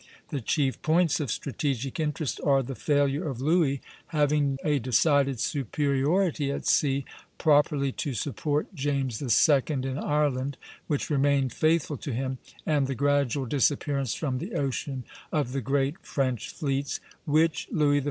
The 0.29 0.41
chief 0.41 0.81
points 0.81 1.19
of 1.19 1.29
strategic 1.29 1.99
interest 1.99 2.41
are 2.43 2.63
the 2.63 2.73
failure 2.73 3.29
of 3.29 3.39
Louis, 3.39 3.81
having 4.07 4.57
a 4.63 4.79
decided 4.79 5.39
superiority 5.39 6.49
at 6.51 6.65
sea, 6.65 7.05
properly 7.37 7.91
to 7.91 8.15
support 8.15 8.73
James 8.73 9.21
II. 9.21 9.61
in 9.67 9.99
Ireland, 9.99 10.57
which 10.87 11.11
remained 11.11 11.53
faithful 11.53 11.97
to 11.97 12.11
him, 12.13 12.39
and 12.65 12.87
the 12.87 12.95
gradual 12.95 13.45
disappearance 13.45 14.15
from 14.15 14.39
the 14.39 14.55
ocean 14.55 15.03
of 15.31 15.51
the 15.51 15.61
great 15.61 16.03
French 16.03 16.49
fleets, 16.49 16.99
which 17.25 17.67
Louis 17.71 17.99
XIV. 17.99 17.99